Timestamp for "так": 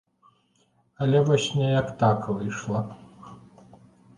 2.01-2.19